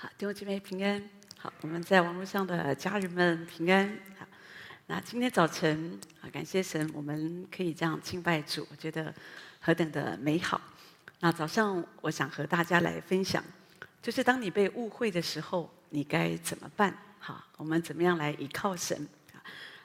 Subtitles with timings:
[0.00, 1.02] 好，弟兄姐妹平安。
[1.36, 3.98] 好，我们在网络上的家人们平安。
[4.16, 4.24] 好，
[4.86, 9.12] 那今天早晨啊，感谢神，我们可以这样敬拜主，我觉得
[9.58, 10.60] 何等的美好。
[11.18, 13.42] 那早上我想和大家来分享，
[14.00, 16.96] 就是当你被误会的时候，你该怎么办？
[17.18, 19.04] 好，我们怎么样来依靠神？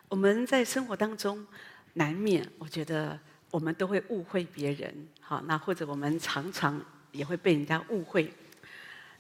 [0.10, 1.44] 我们在生活当中
[1.94, 3.20] 难免，我觉得
[3.50, 4.94] 我们都会误会别人。
[5.20, 6.80] 好，那或者我们常常
[7.12, 8.32] 也会被人家误会。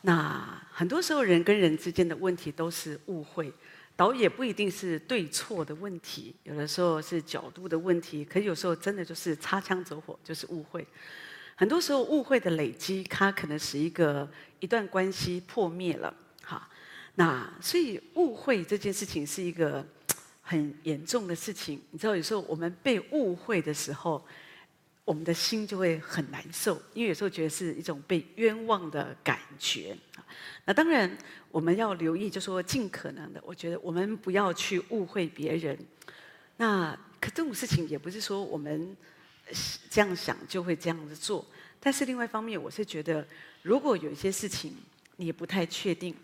[0.05, 3.49] 那很多时候，人跟人之间的问题都是误会，
[3.95, 10.85] 倒也不一定是对错的问题，有的时候是角度的问题，可有时候真的就是擦枪走火，就是误会。
[11.55, 14.29] 很多时候，误会的累积，它可能使一个
[14.59, 16.13] 一段关系破灭了。
[16.43, 16.70] 哈，
[17.15, 19.85] 那所以误会这件事情是一个
[20.41, 21.81] 很严重的事情。
[21.91, 24.21] 你知道，有时候我们被误会的时候。
[25.05, 29.95] 我们的心就会很难受，因为有时候觉得是一种被冤枉的感觉。
[30.63, 31.18] 那当然，
[31.51, 35.77] 我们要留意，就说尽可能的，我觉得我们不要去误会别人。
[36.55, 38.95] 那可这种事情也不是说我们
[39.90, 41.45] 这样想就会这样子做。
[41.82, 43.27] 但是另外一方面，我是觉得，
[43.62, 44.73] 如果有一些事情
[45.17, 46.15] 你也不太确定，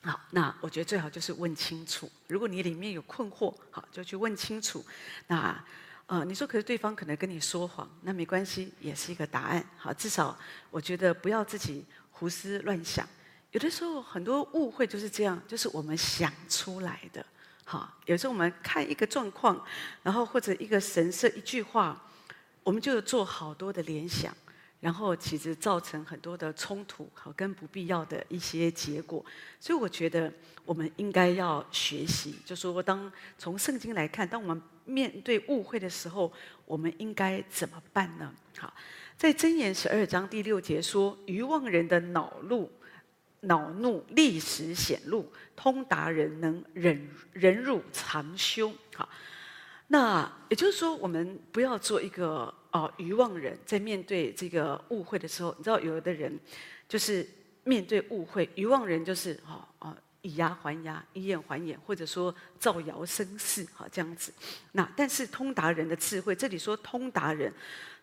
[0.00, 2.10] 好，那我觉得最好就是问清楚。
[2.26, 4.84] 如果你里面有困惑，好，就去问清楚。
[5.28, 5.64] 那。
[6.08, 9.62] 啊、你说可是对方可能跟你说谎，那没关系，也是一个答案。
[9.76, 10.34] 好，至少
[10.70, 13.06] 我觉得不要自己胡思乱想。
[13.52, 17.24] 有的时候很多误会就是这样，就是我们想出来的。
[17.62, 19.62] 好，有时候我们看一个状况，
[20.02, 22.02] 然后或者一个神色、一句话，
[22.62, 24.34] 我们就做好多的联想。
[24.80, 29.24] 然后其实造成很多的冲突，好，跟不必要的一些结果。
[29.58, 30.32] 所以我觉得
[30.64, 36.32] 我们应该要学习，就说当从圣经来看，当我们面对误会的时候，
[36.64, 38.32] 我们应该怎么办呢？
[38.56, 38.72] 好，
[39.16, 42.70] 在箴言十二章第六节说：“愚妄人的恼怒，
[43.40, 49.08] 恼怒立时显露，通达人能忍忍辱常羞。”好，
[49.88, 52.54] 那也就是说，我们不要做一个。
[52.70, 56.38] 哦，愚妄人在面对这个误会的时候，你知道有的人
[56.86, 57.26] 就是
[57.64, 64.30] 面对误会，愚妄人就是哦哦以牙还牙，以眼还眼，或者说造谣生事，哈这样子。
[64.72, 67.50] 那但是通达人的智慧，这里说通达人，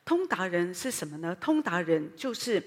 [0.03, 1.37] 通达人是什么呢？
[1.39, 2.61] 通达人就是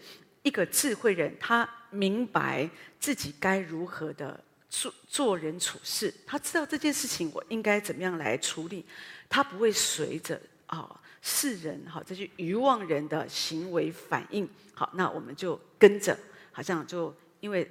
[0.45, 8.85] 一个智慧人，他明白自己该如何的做做人处事，他知道这件事情我应该怎么样来处理，
[9.29, 11.01] 他不会随着啊。
[11.21, 16.17] 世人哈，这些愚妄人的行为反应，好，那我们就跟着，
[16.53, 17.69] 好像就因为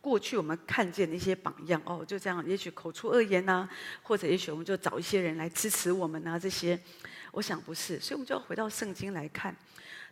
[0.00, 3.68] 过去我们看见的一些榜样哦，就这样，也许口出恶言呐、
[4.04, 6.78] 或者也许我们就找一些人来支持我们呐、这些，
[7.32, 9.54] 我想不是，所以我们就要回到圣经来看。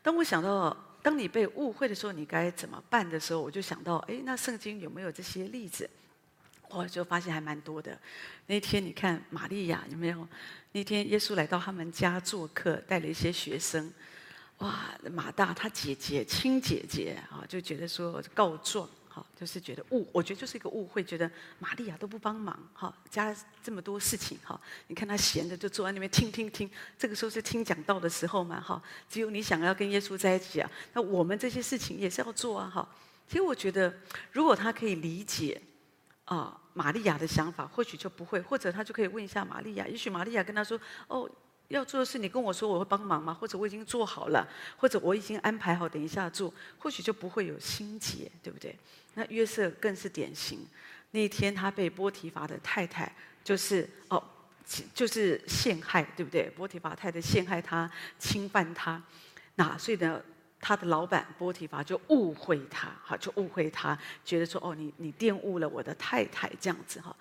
[0.03, 5.89] 当我想到，当你被误会的时候，你该怎么办的时候，我就想到，哎，那圣经有没有这些例子？
[6.71, 7.99] 我就发现还蛮多的。
[8.47, 10.27] 那天你看玛利亚有没有？
[10.73, 13.93] 那天耶稣来到他们家做客，带了一些学生。
[14.59, 26.71] 哇，马大他姐姐亲姐姐啊，就觉得说告状，哈，就是觉得误，我觉得就是一个误会，觉得玛利亚都不帮忙，哈，家这么多事情，哈，你看他闲的就坐在那边听听听。
[26.99, 32.89] 这个时候是听讲道的时候嘛，哈，只有你想要跟耶稣在一起啊，那我们这些事情也是要做啊，哈。
[33.29, 33.95] 其实我觉得，
[34.33, 35.61] 如果他可以理解。
[36.27, 39.87] 啊，玛利亚的想法或许就不会，或者他就可以问一下玛利亚。
[39.87, 41.31] 也许玛利亚跟他说：“哦，
[41.69, 43.33] 要做的事你跟我说，我会帮忙吗？
[43.33, 48.77] 或者我已经做好了，或者我已经安排好，等一下做，或许就不会有心结，对不对？”
[49.15, 50.67] 那约瑟更是典型。
[51.13, 53.11] 那一天他被波提乏的太太
[53.45, 54.23] 就是哦，
[54.93, 56.51] 就是陷害，对不对？
[56.51, 57.89] 波提乏太太陷害他，
[58.19, 59.01] 侵犯他，
[59.55, 60.21] 那所以呢？
[60.67, 67.15] 他的老板波提乏就误会他，哈，就误会他，觉得说，哦，你你玷污了我的太太，这样子哈。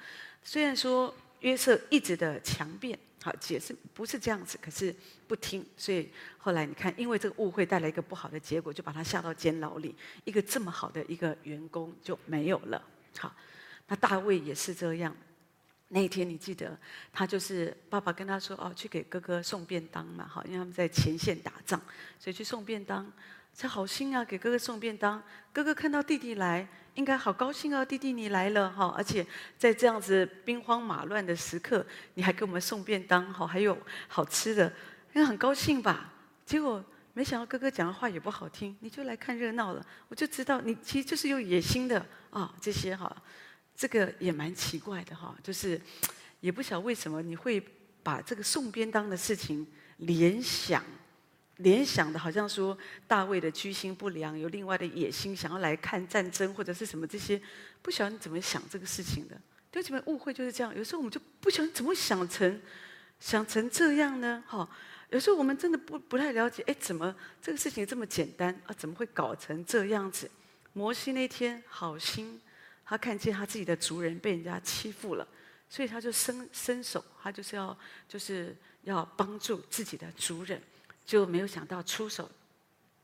[0.44, 4.92] 虽然说约瑟一直的强辩，好解释不是这样子，可是
[5.28, 12.82] 不听，所以后来你看，因为这个误会带来一个不好的结果，就把他下到监牢里，一个这么好的一个员工就没有了。
[13.20, 13.32] 好，
[13.88, 15.16] 那大卫也是这样。
[15.90, 16.76] 那一天你记得，
[17.14, 21.80] 他就是爸爸跟他说，哦，去给哥哥送便当嘛，好，因为他们在前线打仗，
[22.20, 23.06] 所以去送便当。
[23.56, 25.24] 才好心啊，给哥哥送便当。
[25.54, 27.86] 哥哥看到弟弟来，应该好高兴啊！
[27.86, 29.26] 弟弟你来了哈，而且
[29.58, 31.86] 在这样子兵荒马乱的时刻，
[32.16, 33.78] 你还给我们送便当，好，还有
[34.10, 34.68] 好吃的，
[35.14, 36.12] 应该很高兴吧？
[36.46, 39.86] 结果没想到哥哥讲的话也不好听，你就来看热闹了。
[40.10, 43.16] 我就知道你其实就是有野心的啊，这些哈，
[43.74, 45.80] 这个也蛮奇怪的哈，就是
[46.42, 47.64] 也不晓为什么你会
[48.04, 49.66] 把这个送便当的事情
[50.00, 50.84] 联想
[51.58, 57.42] 联想的，好像说大卫的居心不良，有另外的野心，想要来看战争或者是什么这些，
[57.82, 59.40] 不晓得你怎么想这个事情的。
[59.72, 60.76] 对，这边误会就是这样。
[60.76, 62.62] 有时候我们就不晓得怎么想成
[63.20, 64.44] 想成这样呢？
[64.48, 64.70] 哈，
[65.10, 68.74] 有时候我们真的不不太了解，哎，怎么这个事情这么简单啊？
[68.78, 70.30] 怎么会搞成这样子？
[70.74, 72.42] 摩西那天好心，
[72.86, 75.26] 他看见他自己的族人被人家欺负了，
[75.70, 77.78] 所以他就伸伸手，他就是要
[78.10, 80.62] 就是要帮助自己的族人。
[81.06, 82.30] 就没有想到出手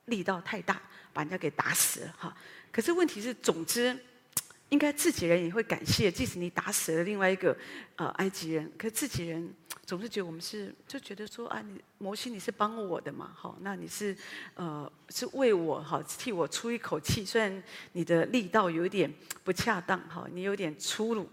[0.05, 0.81] 力道太大，
[1.13, 2.35] 把人家给打死了哈。
[2.71, 3.97] 可是问题是，总之
[4.69, 7.55] 应该自己人也会感谢，即使你打死了另外一个
[7.97, 9.53] 呃埃及人，可自己人
[9.85, 14.15] 总是觉得我们是就觉得说啊，你摩西你是帮我的嘛，好，那你是
[14.55, 19.13] 呃是为我哈替我出一口气，虽然你的力道有点
[19.43, 21.29] 不恰当哈，你有点粗鲁，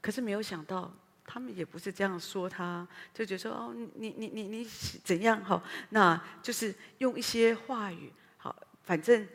[0.00, 0.94] 可是没有想到。
[1.32, 4.68] 他们也不是这样说他，就觉得说哦，你你你你
[5.02, 5.62] 怎样哈？
[5.88, 9.26] 那就是用一些话语，好，反正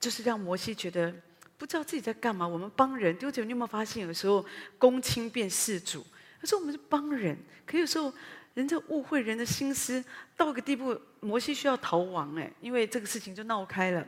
[0.00, 1.14] 就是让摩西觉得
[1.56, 2.44] 不知道自己在干嘛。
[2.44, 4.44] 我们帮人，丢姐，你有没有发现，有时候
[4.76, 6.04] 公亲变事主？
[6.40, 8.12] 他说我们是帮人，可有时候
[8.54, 10.04] 人家误会人的心思
[10.36, 14.04] 到个地步，摩西需要逃亡哎，因为这个事情就闹开了。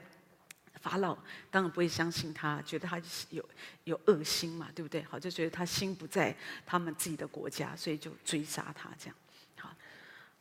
[0.89, 1.17] 法老
[1.51, 3.01] 当然不会相信他，觉得他
[3.31, 3.45] 有
[3.85, 5.03] 有恶心嘛，对不对？
[5.03, 9.15] 好，就觉得他心不在他们自己的国家，所以就追杀他这样。
[9.57, 9.69] 好，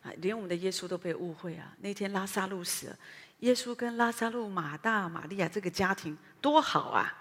[0.04, 1.76] 啊，连我们的耶稣都被误会啊！
[1.82, 2.98] 那天拉萨路死了，
[3.40, 7.14] 耶稣跟拉萨路、马大、玛利亚这个家庭多好啊！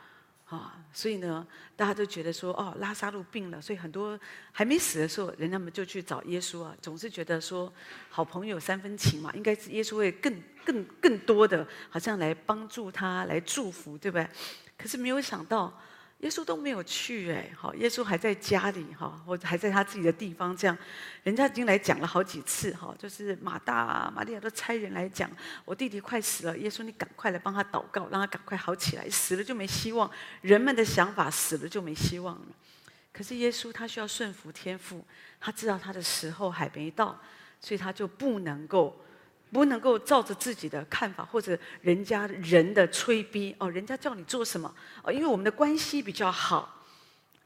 [0.49, 4.19] 啊，所以呢，大家都觉得说，哦，拉撒路病了，所以很多
[4.53, 7.73] 还没死的时候，人家们就去找耶稣啊，总是觉得说，
[8.09, 14.29] 好朋友三分情嘛，应该是耶稣会更、更、更多的，好像来帮助他，来祝福，对不对？
[14.79, 15.73] 可是没有想到。
[16.21, 20.77] 耶稣都没有去哎，好，耶稣还在家里哈，或者还在他自己的地方，这样，
[21.23, 25.31] 人家已经来讲了好几次哈，就是马大啊、玛利亚都差人来讲，
[25.67, 30.11] 我弟弟快死了，耶稣你赶快来帮他祷告，让他赶快好起来，死了就没希望。
[30.41, 32.47] 人们的想法，死了就没希望了，
[33.13, 35.05] 可是耶稣他需要顺服天父，
[35.39, 37.21] 他知道他的时候还没到，
[37.61, 38.99] 所以他就不能够。
[39.53, 44.73] 不能够照着自己的看法，或者人家人的催逼哦，人家叫你做什么
[45.03, 46.85] 哦，因为我们的关系比较好，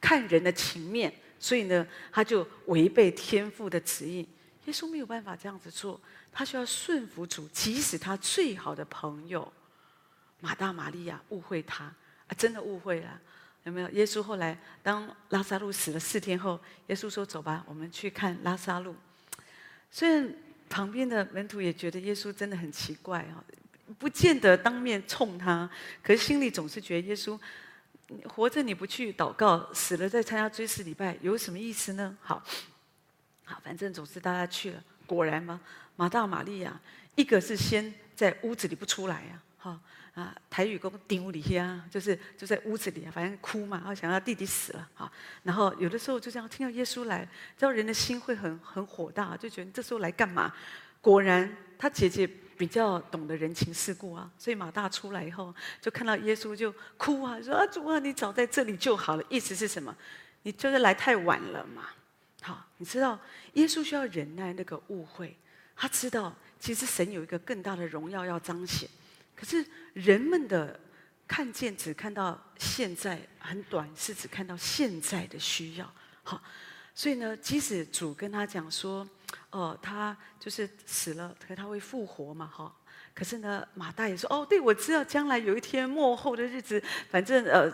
[0.00, 4.26] 看人的情面，所以呢，他就违背天父的旨意。
[4.64, 6.00] 耶稣没有办法这样子做，
[6.32, 9.52] 他需要顺服主，即使他最好的朋友
[10.40, 13.20] 马大、玛利亚误会他啊，真的误会了，
[13.64, 13.90] 有没有？
[13.90, 18.96] 耶稣后来当拉撒路死了四天后，耶稣说：“走吧，我们去看拉撒路。”
[19.92, 20.34] 虽然。
[20.70, 23.44] 旁边的门徒也觉得耶稣真的很奇怪啊，
[23.98, 25.68] 不见得当面冲他，
[26.02, 27.38] 可是心里总是觉得耶稣
[28.24, 32.16] 活着你不去祷告，死了再参加追思礼拜，有什么意思呢？
[32.22, 32.42] 好，
[33.44, 35.60] 好，反正总是大家去了，果然嘛，
[35.96, 36.80] 马大、玛利亚，
[37.16, 39.80] 一个是先在屋子里不出来啊，哈。
[40.14, 45.10] 啊，台语讲丢里呀，就是就在屋子里啊，反正哭嘛，然后想到弟弟死了啊。
[45.42, 47.24] 然后有的时候就这样听到耶稣来，
[47.56, 50.52] 知道人的心会很很火大，就觉得这时候来干嘛？
[51.00, 52.28] 果然他姐姐
[52.58, 59.24] 比较懂得人情世故啊，所以马大出来以后就看到耶稣就哭啊，说啊主啊，你早在这里就好了。
[59.28, 59.96] 意思是什么？
[60.42, 61.88] 你就是来太晚了嘛。
[62.42, 63.18] 好，你知道
[63.54, 65.36] 耶稣需要忍耐那个误会，
[65.76, 68.88] 他知道其实神有一个更大的荣耀要彰显。
[69.40, 69.64] 可是
[69.94, 70.78] 人们的
[71.26, 75.90] 看见只看到现在很短，是只看到现在的需要。
[76.22, 76.42] 好，
[76.94, 78.98] 所以呢，即使主跟他讲说，
[79.48, 82.70] 哦、呃，他就是死了，可他会复活嘛，哈。
[83.14, 87.72] 可是呢，马大也说，哦，对，我知道将来有一天末后的日子，反正呃，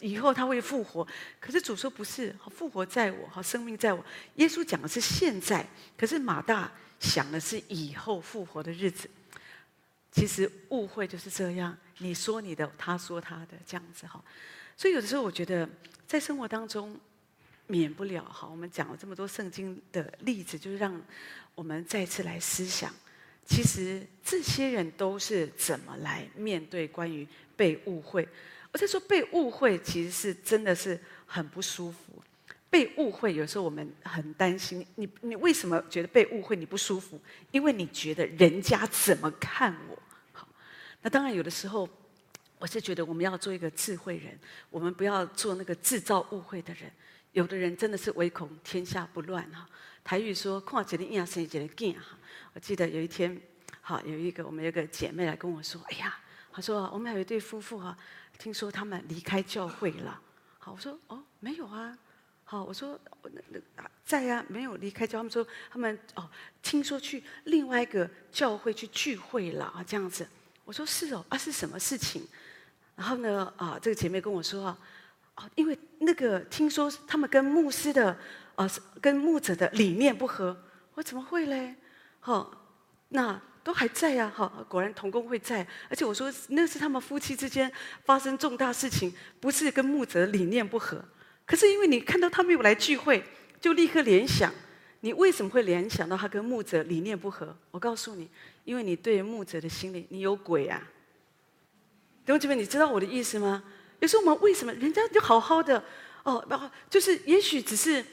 [0.00, 1.06] 以后他会复活。
[1.40, 4.04] 可是主说不是，复活在我，哈，生命在我。
[4.34, 9.08] 耶稣讲的是现在，可是马大想的是以后复活的日子。
[10.16, 14.18] 其实误会就是这样，你说你的，他说他的，这样子哈。
[14.74, 15.68] 所以有的时候我觉得，
[16.06, 16.98] 在生活当中，
[17.66, 18.48] 免不了哈。
[18.50, 20.98] 我们讲了这么多圣经的例子，就是让
[21.54, 22.90] 我们再次来思想，
[23.44, 28.26] 其实这些人都是怎么来面对关于被误会。
[28.72, 31.98] 我在说被误会，其实是真的是很不舒服。
[32.70, 34.86] 被误会，有时候我们很担心。
[34.94, 37.20] 你你为什么觉得被误会你不舒服？
[37.50, 39.98] 因为你觉得人家怎么看我？
[41.06, 41.88] 那当然，有的时候，
[42.58, 44.36] 我是觉得我们要做一个智慧人，
[44.70, 46.90] 我们不要做那个制造误会的人。
[47.30, 49.68] 有的人真的是唯恐天下不乱哈。
[50.02, 52.18] 台语说“看一个影生一个囝”哈。
[52.54, 53.40] 我记得有一天，
[53.80, 56.18] 好有一个我们有个姐妹来跟我说：“哎呀，
[56.50, 57.96] 她说我们有一对夫妇哈，
[58.36, 60.20] 听说他们离开教会了。”
[60.58, 61.96] 好，我说：“哦，没有啊，
[62.42, 63.60] 好，我说那那
[64.04, 65.20] 在呀、啊，没有离开教。
[65.20, 66.28] 他们说他们哦，
[66.60, 70.26] 听说去另外一个教会去聚会了啊，这样子。
[70.66, 72.22] 我说是哦，啊是什么事情？
[72.94, 74.78] 然后呢啊，这个姐妹跟我说啊，
[75.36, 78.14] 哦，因为那个听说他们跟牧师的
[78.56, 78.70] 啊，
[79.00, 80.54] 跟牧者的理念不合。
[80.92, 81.76] 我怎么会嘞？
[82.20, 82.50] 好，
[83.08, 83.40] 那。
[83.66, 87.68] 都还在呀，哈，果然同工会在，而且我说那是他们夫妻之间
[88.04, 91.04] 发生重大事情，不是跟牧者理念不合。
[91.44, 93.24] 可是因为你看到他没有来聚会，
[93.60, 94.54] 就立刻联想，
[95.00, 97.56] 你为什么会联想到他跟牧者理念不合？
[97.72, 98.30] 我告诉你，
[98.66, 100.82] 因为你对牧者的心里你有鬼啊！
[102.26, 103.62] 弟兄姐妹，你知道我的意思吗？
[104.00, 105.82] 有时候我们为什么人家就好好的
[106.24, 108.04] 哦，然后就是也许只是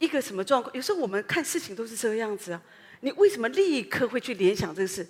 [0.00, 2.60] 一个什么状况，有时候我们看事情都是这个样子啊。
[3.00, 5.06] 你为什么立刻会去联想这个事？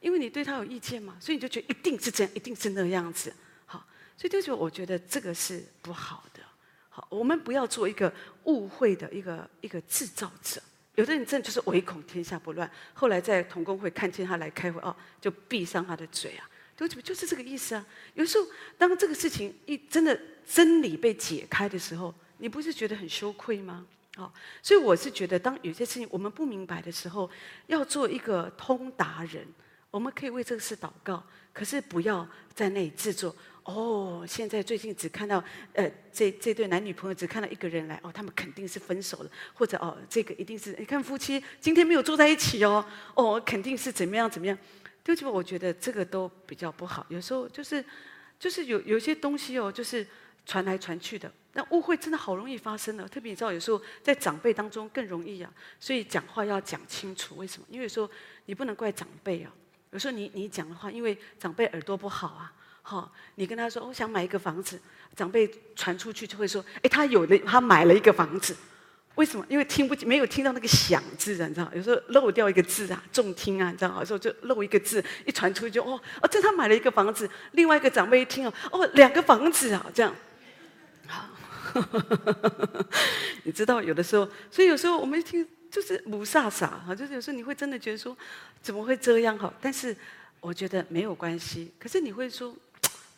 [0.00, 3.32] 因为你对他有意见嘛，所以你就觉得一定是这样，一定是那个样子。
[3.64, 6.42] 好，所以就觉得我觉得这个是不好的。
[6.90, 8.12] 好，我们不要做一个
[8.44, 10.60] 误会的一个一个制造者。
[10.96, 17.86] 有的人真的就是唯恐天下不乱，后来在同工会看见他来开会哦，就闭上他的嘴啊，就就是这个意思啊。
[18.14, 18.46] 有时候
[18.76, 23.86] 当这个事情一真的真理被解开的时候，你不是觉得很羞愧吗？
[24.16, 24.30] 好，
[24.62, 27.30] 所以我是觉得，当有些事情我们不明白的时候，
[27.68, 29.46] 要做一个通达人，
[29.90, 33.34] 我们可以为这个事祷告，可是不要在那里制作。
[33.64, 35.42] 哦，现在最近只看到，
[35.72, 44.58] 呃，这这对男女朋友只看到一个人来，哦，他们肯定是分手了，或者哦，这个一定是你看夫妻今天没有坐在一起哦，哦，肯定是怎么样怎么样。
[45.04, 47.04] 对不起，我觉得这个都比较不好。
[47.08, 47.84] 有时候就是，
[48.38, 50.06] 就是有有些东西哦，就是
[50.46, 51.32] 传来传去的。
[51.54, 55.52] 那误会真的好容易发生了，特别你知道，有时候在长辈当中更容易啊。
[55.80, 57.66] 所以讲话要讲清楚，为什么？
[57.68, 58.08] 因为有时候
[58.46, 59.52] 你不能怪长辈啊。
[59.90, 62.52] 有时候你你讲的话，因为长辈耳朵不好啊，
[62.82, 64.78] 好，你跟他说我想买一个房子，
[65.16, 68.56] 长辈传出去就会说，哎，他有的他买了一个房子，
[69.14, 69.46] 为什么？
[69.48, 71.70] 因为听不没有听到那个响字啊，你知道？
[71.74, 73.98] 有时候漏掉一个字啊，重听啊，你知道？
[74.00, 80.14] 有时候就漏一个字，一传出去就哦哦，这他买了一个房子，另外一个长辈一听哦哦，两个房子啊，这样，
[81.06, 81.28] 好。
[83.44, 88.14] 你知道，有的时候，所以有时候我们一听就是母煞煞哈，就是有时候你会真的觉得说，
[88.60, 89.50] 怎么会这样哈？
[89.58, 89.96] 但是
[90.40, 91.72] 我觉得没有关系。
[91.78, 92.54] 可是你会说，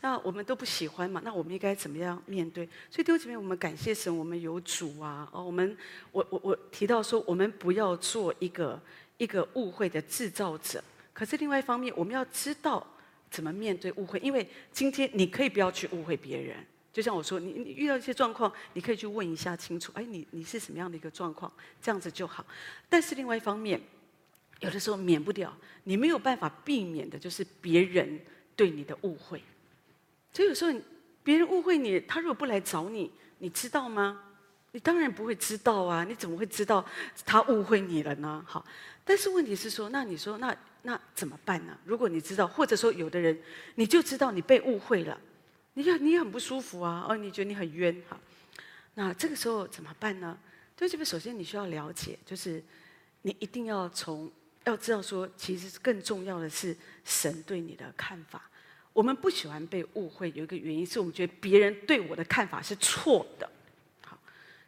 [0.04, 1.18] 那我们都不喜欢嘛？
[1.25, 2.68] 那我们应该怎么样面对？
[2.90, 5.26] 所以弟兄姐妹，我们感谢神，我们有主啊！
[5.32, 5.75] 哦，我们
[6.12, 8.78] 我我我提到说，我们不要做一个
[9.16, 10.84] 一个误会的制造者。
[11.14, 12.87] 可是另外一方面，我们要知道
[13.30, 16.54] 怎么面对误会，因为今天你可以不要去误会别人。
[16.92, 19.90] 就像我说，你你遇到一些状况，你可以去问一下清楚。
[19.94, 21.50] 哎，你你是什么样的一个状况？
[21.80, 22.44] 这样子就好。
[22.90, 23.80] 但是另外一方面，
[24.61, 28.20] 有的时候免不了，你没有办法避免的，就是别人
[28.54, 29.42] 对你的误会。
[30.34, 30.80] 所以有时候
[31.22, 34.20] 别人误会你，他如果不来找你，你知道吗？
[34.72, 36.02] 你当然不会知道啊！
[36.02, 36.84] 你怎么会知道
[37.24, 38.44] 他误会你了呢？
[38.44, 38.66] 好，
[39.04, 41.78] 但是问题是说，那你说那那怎么办呢？
[41.84, 43.40] 如果你知道，或者说有的人，
[43.76, 45.16] 你就知道你被误会了。
[45.74, 48.18] 你要你也很不舒服啊，哦，你觉得你很冤哈？
[48.94, 50.36] 那这个时候怎么办呢？
[50.76, 52.60] 就这边首先你需要了解，就是
[53.22, 54.28] 你一定要从
[54.64, 58.50] 要知道说，其实更重要的是神对你的看法。
[58.94, 63.50] 我们不喜欢被误会，有一个原因是我们觉得别人对我的看法是错的。
[64.02, 64.16] 好，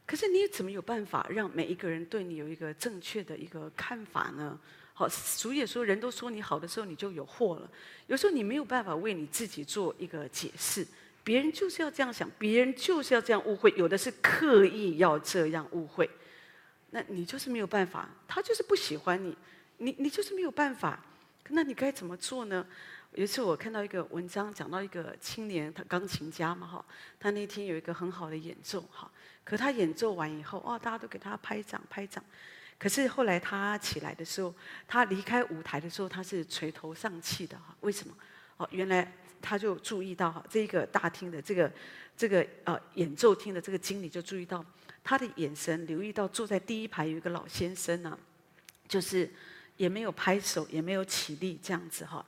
[0.05, 4.59] 可是你怎么有办法让每一个人对你有一个正确的一个看法呢？
[4.93, 7.71] 好，俗也说，人都说你好的时候，你就有祸了。
[8.09, 10.85] 有时候你没有办法为你自己做一个解释，
[11.23, 16.11] 别人就是要这样想，别人就是要这样误会，有的是刻意要这样误会，
[16.91, 19.37] 那你就是没有办法，他就是不喜欢你，
[19.77, 20.99] 你你就是没有办法，
[21.51, 22.67] 那你该怎么做呢？
[23.17, 26.85] 有一次我看到一个文章，讲到一个青年，他钢琴家嘛，哈，
[27.19, 29.11] 他那天有一个很好的演奏，哈，
[29.43, 32.23] 可他演奏完以后，哇，大家都给他拍掌拍掌。
[32.79, 34.55] 可是后来他起来的时候，
[34.87, 37.75] 他离开舞台的时候，他是垂头丧气的哈。
[37.81, 38.15] 为什么？
[38.59, 41.73] 哦，原来他就注意到哈，这个大厅的这个
[42.15, 44.63] 这个呃演奏厅的这个经理就注意到
[45.03, 48.19] 他的眼神，留意到坐在第一排有一个老先生呢，
[48.87, 49.33] 就是
[49.79, 52.23] 也没有拍手，也没有起立这样子哈。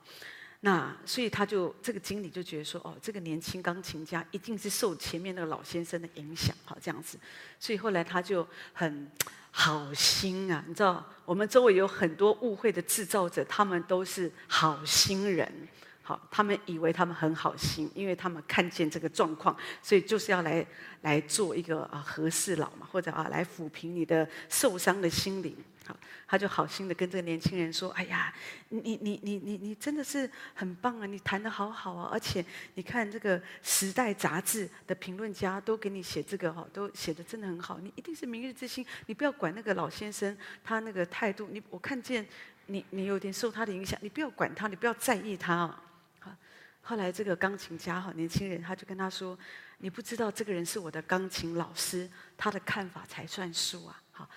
[0.61, 7.17] 那所以他就这个经理就觉得说，哦，这个年轻钢琴家一定是受前面那个老先生的影响哈，这样子。
[7.59, 9.09] 所以后来他就很。
[9.51, 15.51] 好心啊，你知道，我们周围有很多误会的制造者，他们都是好心人。
[16.09, 20.65] 好，他们以为他们很好心，因为他们看见这个状况，所以就是要来
[21.03, 25.55] 来做一个啊和事佬嘛，或者啊来抚平你的受伤的心灵。
[25.85, 25.95] 好，
[26.27, 28.33] 他就好心的跟这个年轻人说：“哎呀，
[28.69, 38.83] 你你你你你真的是很棒啊，你弹得好好啊，而且你看这个《时代》杂志的评论家都给你写这个哈，都写得真的很好，你一定是明日之星。
[39.05, 42.25] 你不要管那个老先生他那个态度，你我看见
[42.65, 45.83] 你你有点受他的影响，你不要管他，你不要在意他啊。”
[46.89, 49.37] 后来这个钢琴家哈年轻人他就跟他说
[49.77, 54.27] ：“你不知道这个人是我的钢琴老师，他的看法才算数啊。”好。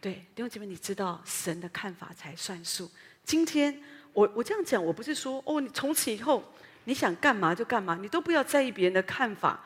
[0.00, 2.88] 对，弟兄姐妹，你知道神的看法才算数。
[3.24, 6.40] 今天我我这样讲，我不是说哦，你从此以后
[6.84, 9.60] 你想干嘛就干嘛，你都不要在意别人的看法。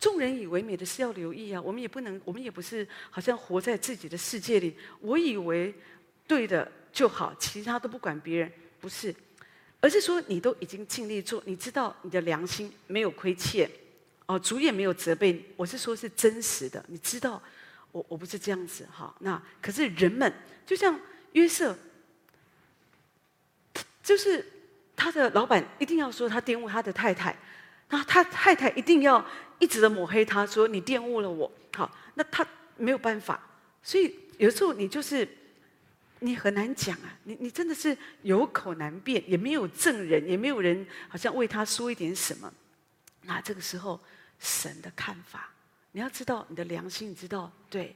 [0.00, 4.78] 众人以为美的事要留意啊，我们也不能，我们也不是好像活在自己的世界里。
[4.98, 5.74] 我以为
[6.26, 9.14] 对的就好，其他都不管别人，不是，
[9.84, 13.70] 而是说你都已经尽力做，你知道你的良心没有亏欠，
[14.24, 15.44] 哦，主也没有责备。
[15.56, 17.42] 我是说，是真实的，你知道。
[17.92, 20.32] 我我不是这样子哈，那可是人们
[20.66, 20.98] 就像
[21.32, 21.76] 约瑟，
[24.02, 24.42] 就是
[24.96, 27.36] 他的老板一定要说他玷污他的太太，
[27.90, 29.22] 那他太太一定要
[29.58, 32.44] 一直的抹黑他说你玷污了我，好，那他
[32.78, 33.38] 没有办法，
[33.82, 35.28] 所以有时候你就是
[36.20, 42.52] 你很难讲啊，你你真的是有口难辩，也没有证人，也没有人好像为他说一点什么，
[43.22, 44.00] 那这个时候
[44.38, 45.50] 神的看法。
[45.92, 47.94] 你要知道你的良心，你知道，对，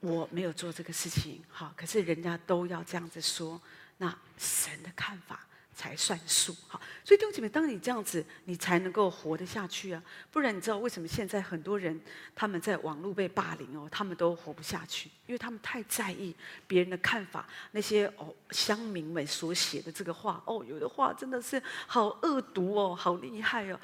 [0.00, 3.60] 我没有做这个事情，好，可是人家都要这样子说，
[3.98, 11.98] 那神的看法才算数，好，所以弟兄姐妹，当你这样子，你才能够活得下去啊，不然你知道为什么现在很多人
[12.34, 16.34] 他们在网络被霸凌哦，他们都活不下去，因为他们太在意
[16.66, 23.80] 别人的看法，那些哦乡民们所写的这个话，哦，有的话真的是好恶毒哦，好厉害哦，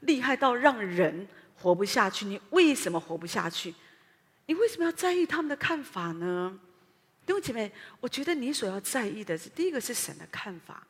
[0.00, 1.26] 厉害到让人。
[1.58, 3.74] 活不下去，你为什么活不下去？
[4.44, 6.60] 你为什么要在意他们的看法呢？
[7.24, 10.86] 弟兄姐妹，我觉得你所要在意的是，第一个是神的看法，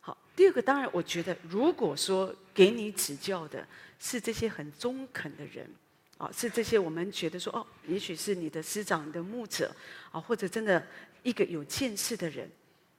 [0.00, 3.66] 好，第二个当然，我觉得如果说给你指教的
[3.98, 5.70] 是这些很中肯的人，
[6.16, 9.74] 啊，是这些我们觉得说哦，也许是你的师长、你的牧者，
[10.10, 10.84] 啊，或者真的
[11.22, 12.50] 一个有见识的人，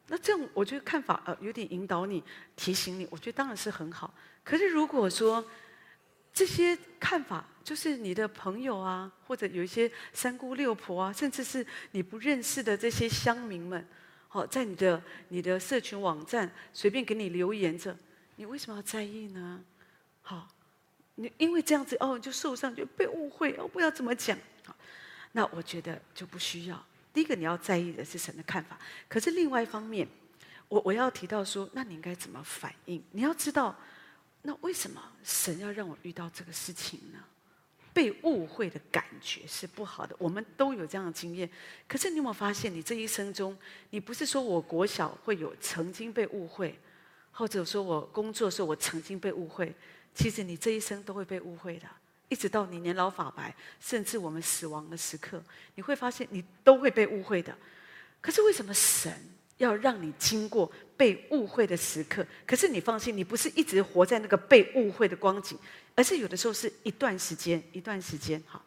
[0.08, 2.24] 那这样我觉得看法呃有点引导你、
[2.56, 4.14] 提醒你，我觉得当然是很好。
[4.44, 5.44] 可是如果说，
[6.34, 13.86] 这些看法就是你的朋友啊，或者有一些三姑六婆啊，甚至是你不认识的这些乡民们，
[14.34, 17.94] 好，在你的你的社群网站随便给你留言着，
[18.38, 19.62] 你为什么要在意呢？
[20.22, 20.48] 好，
[21.16, 24.38] 你因为这样子哦，就受伤就被误会哦，不知道怎么讲。
[24.64, 24.74] 好，
[25.34, 26.86] 那我觉得就不需要。
[27.14, 30.08] 第一个你要在意的是神的看法，可是另外一方面，
[30.70, 33.04] 我我要提到说，那你应该怎么反应？
[33.12, 33.76] 你要知道。
[34.44, 37.20] 那为什么神要让我遇到这个事情呢？
[37.94, 41.50] 被误会的感觉是不好的，我们都有这样的经验。
[41.88, 43.58] 可是你有没有发现，你这一生中，
[43.90, 46.78] 你不是说我国小会有曾经被误会，
[47.32, 49.74] 或者说我工作的时候我曾经被误会，
[50.14, 51.88] 其实你这一生都会被误会的，
[52.30, 55.44] 一直到你年老发白，甚至我们死亡的时刻，
[55.76, 57.56] 你会发现你都会被误会的。
[58.22, 59.12] 可是为什么神？
[59.58, 65.56] 要让你经过被误会的时刻，可是你放心，你不是一直活在那个被误会的光景，
[65.96, 68.42] 而是有的时候是一段时间，一段时间。
[68.48, 68.64] 哈，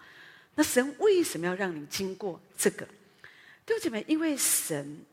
[0.54, 2.86] 那神为什么要让你经过这个？
[3.66, 5.04] 弟兄姐妹，因为神，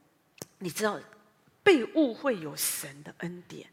[0.60, 1.00] 你知道，
[1.63, 3.67] 被误会有神的恩典，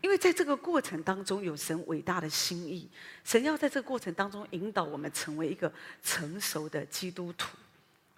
[0.00, 2.88] 因为在这个过程当中有神伟大的心意，
[3.24, 5.72] 神要在这个过程当中引导我们成为一个
[6.02, 7.56] 成熟的基督徒。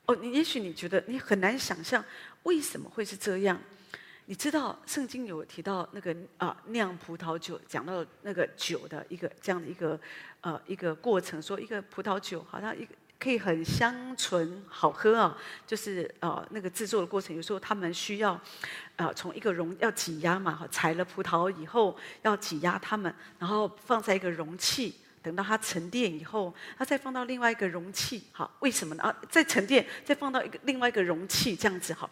[0.07, 2.03] 哦，你也许你觉得你很难想象
[2.45, 3.61] 为什么会是这样？
[4.29, 9.99] 你知道圣经有提到那个啊酿葡萄酒，讲到那个酒的一个这样的一个
[10.43, 15.35] 呃一个过程，说一个葡萄酒好像一个可以很香醇好喝啊，
[15.67, 18.39] 就是呃那个制作的过程，有时候他们需要
[18.97, 24.95] 呃从一个容要挤压嘛，采了葡萄以后要挤压它们，然后放在一个容器。
[25.21, 29.03] 等到它沉淀以后，它再放到另外一个容器，好，为什么呢？
[29.03, 32.09] 啊，再沉淀，再放到一个另外一个容器，这样子好。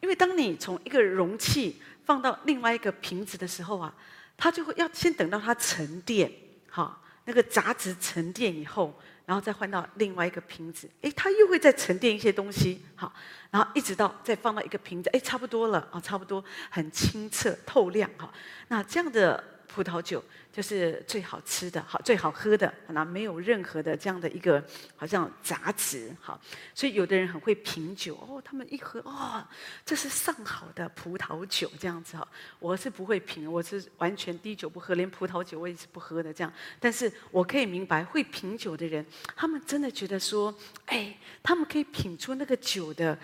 [0.00, 3.94] 因为当你从一个容器放到另外一个瓶子的时候啊，
[4.36, 6.30] 它就会要先等到它沉淀，
[6.68, 13.12] 好，那个杂质沉淀以后，然后再换到另外一个瓶子，诶，它又会再沉淀一些东西，好，
[13.50, 18.32] 然后一直到再放到一个瓶子，诶，差不多了啊，差不多很清澈透亮，哈，
[18.68, 19.52] 那这样的。
[19.74, 26.40] 葡萄酒就是最好吃的，好最好喝的，那没有任何的这样的一个好像杂质，好，
[26.72, 29.44] 所以有的人很会品酒哦，他们一喝哦，
[29.84, 32.28] 这是上好的葡萄酒这样子哈。
[32.60, 36.52] 我是不会品，我是完全滴酒不喝，连葡萄酒我也是不喝的这样。
[36.78, 40.54] 但是我可以明白，会品酒的人，他们真的觉得说，
[40.86, 43.18] 哎，他们可以品出那个酒的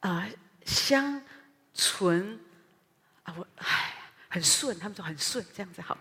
[0.00, 0.28] 啊、
[0.64, 1.22] 香
[1.72, 2.40] 醇
[3.22, 3.91] 啊，我哎。
[4.32, 5.98] 很顺，他们说很顺，这样子好。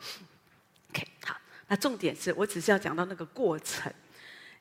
[0.91, 1.35] OK，好。
[1.67, 3.91] 那重点是我只是要讲到那个过程。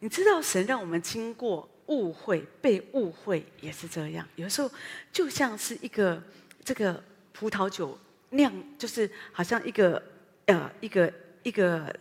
[0.01, 4.27] 你知道，神让我们经过误会，被误会也是这样。
[4.35, 4.69] 有时候
[5.13, 6.21] 就像是一个
[6.65, 7.01] 这个
[7.33, 7.97] 葡萄酒
[8.31, 10.03] 酿，就是好像一个
[10.47, 11.13] 呃一个
[11.45, 11.95] 一个。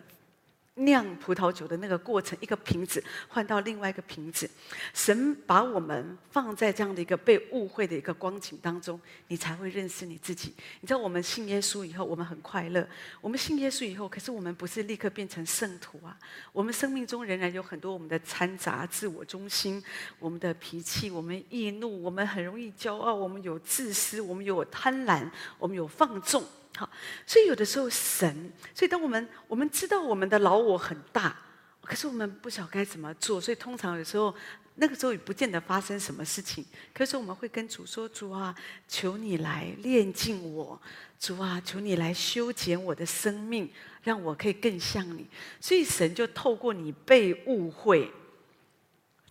[0.80, 4.50] 酿葡萄酒的那个过程，一个瓶子换到另外一个瓶子，
[4.94, 10.54] 神把我们放在这样的一个被误会的一个光景当中，你才会认识你自己。
[10.82, 12.88] 你知道，我们信耶稣以后，我们很快乐。
[13.22, 16.18] 我们信耶稣以后，可是我们不是立刻变成圣徒啊。
[16.54, 19.84] 我们生命中仍然有很多我们的掺杂、自我中心、
[20.20, 26.44] 我们的脾气、我们易怒、我们很容易骄傲、我们有自私、我们有贪婪、我们有放纵。
[26.80, 26.90] 好，
[27.26, 31.36] 所以有的时候神，所以当我们我们知道我们的老我很大，
[31.82, 34.34] 可是我们不晓该怎么做，所以通常有时候
[34.76, 36.66] 那个时候也不见得发生什么事情。
[36.94, 38.56] 可是我们会跟主说：“主啊，
[38.88, 40.82] 求你来炼净我，
[41.20, 43.70] 主啊，求你来修剪我的生命，
[44.04, 45.28] 让我可以更像你。”
[45.60, 48.10] 所以神就透过你被误会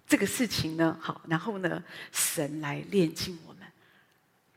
[0.06, 1.82] 这个事情呢，好，然后呢，
[2.12, 3.62] 神来炼净我们。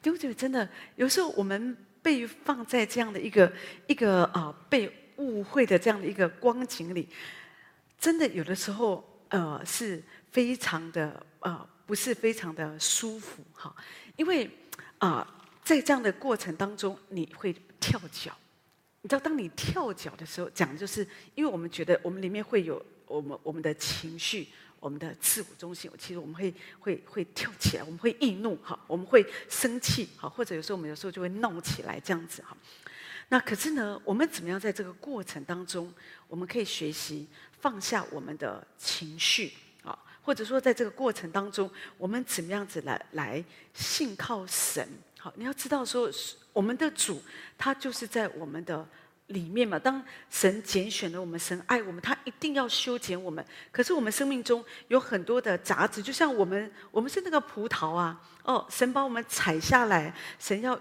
[0.01, 0.33] 对不对？
[0.33, 1.77] 真的，有时候我们。
[2.01, 3.51] 被放在这样的一个
[3.87, 7.07] 一个啊、被误会的这样的一个光景里，
[7.99, 13.75] 真的有的时候呃是非常的呃不是非常的舒服哈，
[14.15, 14.49] 因为
[14.97, 15.27] 啊、
[15.63, 18.35] 在这样的过程当中你会跳脚，
[19.01, 24.47] 你知道当你跳脚的时候，讲的就是因为我们觉得我们里面会有我们我们的情绪。
[24.81, 32.57] 我们的自我中心，其实我们会会会跳起来，我们会易怒，哈，我们会生气，哈，或者有时候我们有时候就会闹起来，这样子，哈。
[33.29, 35.93] 那可是呢，我们怎么样在这个过程当中，
[36.27, 37.27] 我们可以学习
[37.59, 44.85] 放下我们的情绪，啊，或者说在这个过程当中，我们怎么样子来来信靠神，
[45.19, 46.09] 好，你要知道说，
[46.51, 47.21] 我们的主
[47.55, 48.85] 他就是在我们的。
[49.31, 53.43] 里面嘛，当神拣选了我们，神爱我们，他一定要修剪我们。
[53.71, 60.79] 可是我们生命中有很多的杂质，就像我们，我们是那个葡萄啊，哦，神把我们采下来，神要，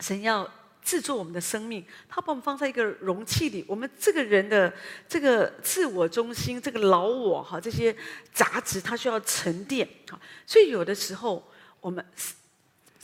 [0.00, 0.48] 神要
[0.82, 4.72] 制作我们的生命，他把我们放在一个容器里，我们这个人的
[5.08, 7.96] 这个自我中心，这个老我哈，这些
[8.32, 12.04] 杂质，它需要沉淀，好，所以有的时候我们。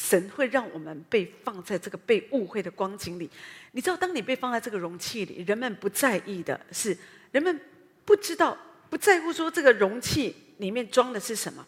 [0.03, 3.31] 神会让我们被放在这个被误会的光景里。
[3.71, 6.97] 你知道，当你被放在这个容器里，人们不在意的是，
[7.31, 7.61] 人们
[8.05, 8.59] 不知道、
[8.91, 11.65] 不在乎说这个容器里面装的是什么。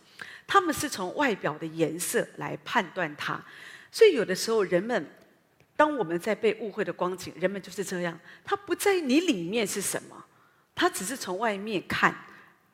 [0.48, 3.40] 他们是从外表的颜色来判断它。
[3.92, 5.06] 所以有的时候，人们
[5.76, 10.24] 当我们在被误会的光景，人们就是这样，他不在意你里面是什么，
[10.74, 12.12] 他只是从外面看，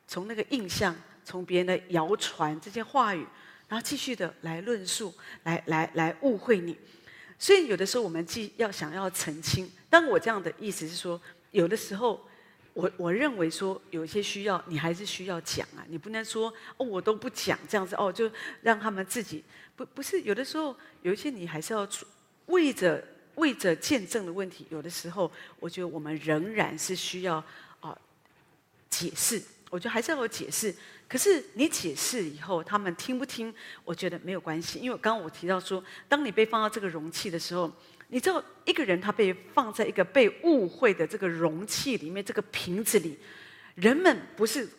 [0.07, 3.23] 从那个印象，从别人的谣传这些话语。
[3.71, 6.77] 然后继续的来论述，来来来误会你，
[7.39, 9.71] 所以有的时候我们既要想要澄清。
[9.89, 11.19] 当我这样的意思是说，
[11.51, 12.21] 有的时候
[12.73, 18.29] 我我认为说有一些需要你还是需要讲啊，你不能说哦我都不讲这样子哦，就
[18.61, 19.41] 让他们自己
[19.77, 21.87] 不不是有的时候有一些你还是要
[22.47, 23.01] 为着
[23.35, 25.31] 为着见证的问题，有的时候
[25.61, 27.41] 我觉得我们仍然是需要
[27.79, 27.97] 啊
[28.89, 30.71] 解释，我觉得还是要有解释。
[31.09, 33.51] 可是你解释以后，他们听不听？
[33.83, 37.69] 我觉得没有关系，因为刚刚我提到说，当你被放到这个容器的时候，
[38.09, 43.17] 你知道一个人他被放在一个被误会的这个容器里面，这个瓶子里，
[43.75, 44.69] 人们不是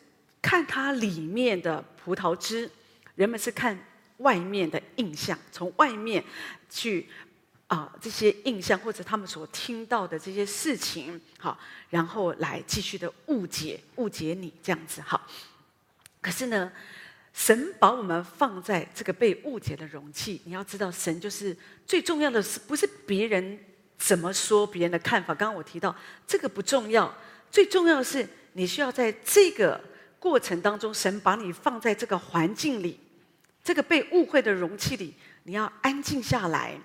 [0.41, 2.71] 看它里面的葡萄汁，
[3.15, 3.79] 人们是看
[4.19, 6.23] 外面的印象，从外面
[6.71, 7.07] 去
[7.73, 11.59] 啊、这些印象或者他们所听到的这些事情，好，
[11.89, 15.27] 然后来继续的误解误解你这样子，好。
[16.21, 16.71] 可是呢，
[17.33, 20.39] 神把我们放在这个被误解的容器。
[20.45, 21.57] 你要知道，神就是
[21.87, 23.59] 最重要的是，不是别人
[23.97, 25.35] 怎么说，别人的看法。
[25.35, 27.11] 刚刚我提到这个不重要，
[27.51, 29.83] 最重要的是你需要在这个
[30.19, 33.01] 过程当中，神把你放在这个环境里，
[33.65, 36.79] 这个被误会的容器里，你要安静下来，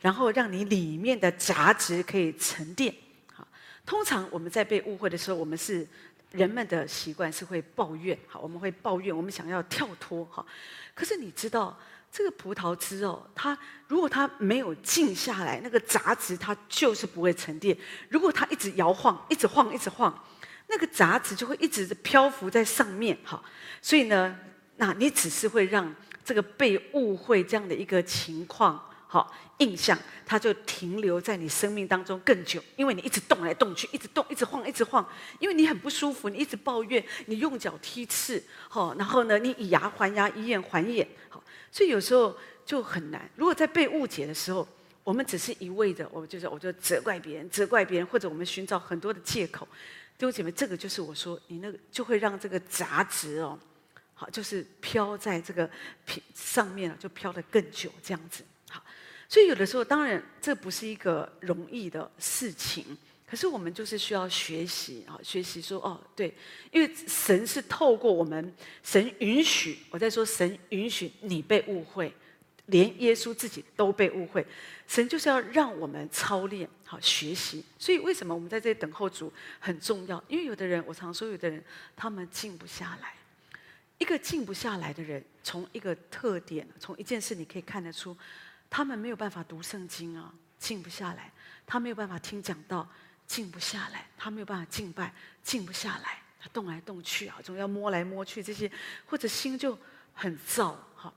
[0.00, 2.94] 然后让你里面的杂质可以沉淀。
[3.32, 3.46] 好，
[3.84, 5.86] 通常我们在被误会的时候，我们是。
[6.32, 10.44] 人们的习惯是会抱怨，好，我们会抱怨，我们想要跳脱，哈。
[10.94, 11.74] 可是你知道，
[12.12, 13.56] 这个葡萄汁哦，它
[13.86, 17.74] 如果它没有静下来，那个杂质它就是不会沉淀。
[18.10, 20.22] 如果它一直摇晃，一直晃，一直晃，
[20.66, 23.16] 那个杂质就会一直漂浮在上面。
[23.24, 23.42] 好，
[23.80, 24.38] 所以呢，
[24.76, 28.78] 那你只是会让这个被误会这样的一个情况。
[29.06, 35.06] 好，印象它就停留在你生命当中更久，因为你一直动来动去，一直动，一直晃，一直晃，
[35.38, 41.42] 因为你很不舒服，你一直抱怨，你用脚踢刺，好，然后呢，你以牙还牙，以眼还眼，好，
[41.72, 43.28] 所以有时候就很难。
[43.36, 44.66] 如果在被误解的时候，
[45.02, 49.66] 我们只是一味的，我们就是我就责怪别人，责怪别人，或者我们寻找很多的借口，
[50.18, 53.58] 弟兄姐妹，这个就是我说你那个就会让这个杂质哦，
[54.14, 55.68] 好，就是飘在这个
[56.04, 58.44] 皮上面了，就飘得更久，这样子。
[59.28, 62.96] 所以有的时候，当然这不是一个容易的事情，
[63.28, 66.34] 可是我们就是需要学习啊，学习说哦，对，
[66.72, 72.10] 因为神是透过我们，神允许我在说，神允许你被误会，
[72.66, 74.46] 连耶稣自己都被误会，
[74.86, 77.62] 神就是要让我们操练好学习。
[77.78, 80.24] 所以为什么我们在这里等候主很重要？
[80.26, 81.62] 因为有的人，我常说有的人
[81.94, 83.12] 他们静不下来，
[83.98, 88.16] 一个静不下来的人，从一个特点，从一件事你可以看得出。
[88.70, 91.30] 他们没有办法读圣经啊，静不下来；
[91.66, 92.88] 他没有办法听讲道，
[93.26, 96.22] 静不下来；他没有办法敬拜，静不下来。
[96.40, 98.70] 他动来动去啊，总要摸来摸去这些，
[99.06, 99.76] 或者心就
[100.14, 101.12] 很躁哈。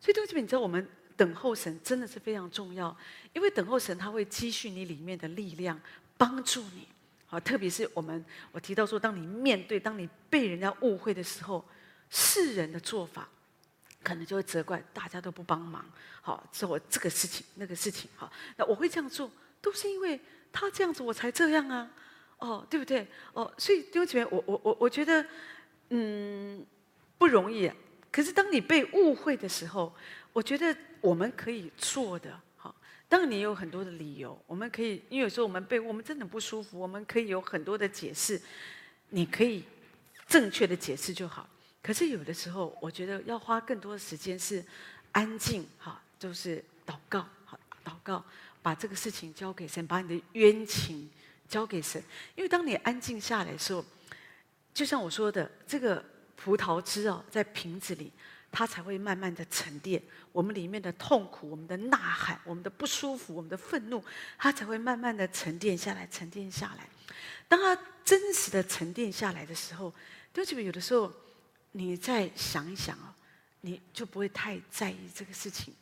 [0.00, 2.96] 所以，弟兄姊妹，你知道我们等候神真的是非常重要，
[3.32, 5.78] 因为等候神他会积蓄你里面的力量，
[6.16, 6.86] 帮助你
[7.28, 7.40] 啊。
[7.40, 11.68] 特别是我们我提到说，当你面对，当你被人家误会的时候，
[12.08, 13.28] 世人的做法。
[14.02, 15.84] 可能就会责怪大家都不帮忙，
[16.22, 20.18] 好做这个事情那个事情，好，那我会这样做，都是因为
[20.52, 21.90] 他这样子我才这样啊，
[22.38, 23.06] 哦，对不对？
[23.34, 25.24] 哦，所以弟兄姐，我我我我觉得，
[25.90, 26.64] 嗯，
[27.18, 27.76] 不容易啊。
[28.10, 29.94] 可是当你被误会的时候，
[30.32, 32.74] 我觉得我们可以做的，好，
[33.08, 38.40] 当你有很多的理由，我们可以，因为有时候我们被我们真的不舒服，我们可以有很多的解释，
[39.10, 39.62] 你可以
[40.26, 41.48] 正确的解释就好。
[41.82, 44.62] 可是有的时候，我觉得要花更多的时间是
[45.12, 48.22] 安静，哈，就是祷告，好，祷告，
[48.60, 51.10] 把这个事情交给神，把你的冤情
[51.48, 52.02] 交给神。
[52.34, 53.82] 因为当你安静下来的时候，
[54.74, 56.04] 就像我说的，这个
[56.36, 58.12] 葡萄汁哦，在瓶子里，
[58.52, 60.02] 它才会慢慢的沉淀。
[60.32, 64.04] 我们里面的痛苦、我们的呐喊、我们的不舒服、我们的愤怒，
[64.36, 66.86] 它才会慢慢的沉淀下来，沉淀下来。
[67.48, 69.90] 当它真实的沉淀下来的时候，
[70.30, 71.10] 对不起，有的时候。
[71.72, 73.14] 你再想一想哦，
[73.60, 75.74] 你就不会太在意这个事情。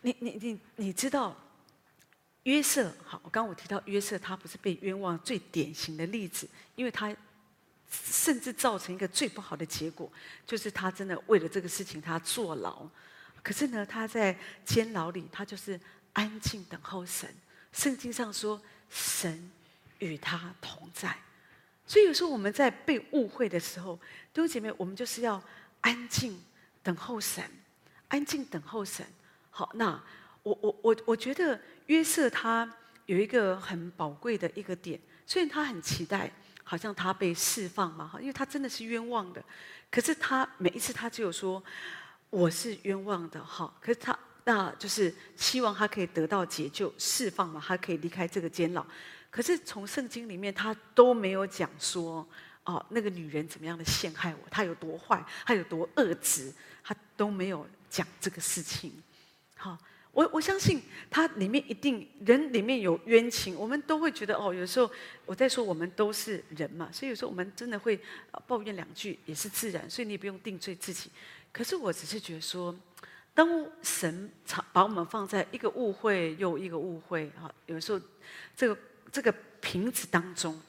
[0.00, 1.36] 你你你你知道
[2.44, 2.94] 约瑟？
[3.04, 7.14] 好，我刚刚我提到约瑟，他不是被冤枉最典型的例子，因为他
[7.90, 10.10] 甚至造成一个最不好的结果，
[10.46, 12.88] 就是他真的为了这个事情他坐牢。
[13.42, 15.78] 可是呢，他在监牢里，他就是
[16.12, 17.28] 安静等候神。
[17.72, 19.50] 圣经上说，神
[19.98, 21.16] 与他同在。
[21.88, 23.96] 所以有时候我们在被误会的时候，
[24.32, 25.42] 弟兄姐妹，我们就是要
[25.80, 26.38] 安静
[26.82, 27.42] 等候神，
[28.08, 29.04] 安静等候神。
[29.48, 29.98] 好，那
[30.42, 32.70] 我我我我觉得约瑟他
[33.06, 36.30] 有一个很宝贵的一个点，虽然他很期待，
[36.62, 39.42] 好像他被释放嘛，哈，因为他真的是冤枉的。
[39.90, 41.62] 可是他每一次他只有说
[42.28, 48.86] 我是冤枉的，哈，可是他那就是希望他可以得到解救、释放嘛，他可以离开这个监牢。
[49.30, 52.26] 可是从圣经里面，他都没有讲说，
[52.64, 58.90] 哦，那个女人怎么样的陷害我，她有多坏，她有多恶质，他都没有讲这个事情。
[59.54, 59.76] 好，
[60.12, 64.90] 我我相信他里面一定人里面有冤情，我们都会觉得哦，有时候
[65.26, 68.00] 我在说我们都是人嘛，所以有时候我们真的会
[68.46, 71.10] 抱怨两句也是自然，所以你也不用定罪自己。
[71.52, 72.74] 可是我只是觉得说，
[73.34, 74.30] 当神
[74.72, 78.00] 把我们放在一个误会又一个误会，哈，有时候
[78.56, 78.78] 这个。
[79.10, 80.60] 这个瓶子当中，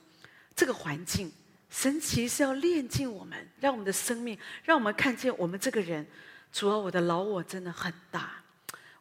[0.56, 1.32] 这个环境，
[1.70, 6.06] 神其实是要炼净我们，让我们的生命，让我们看见我们这个人。
[6.52, 8.42] 主要我的老我真的很大，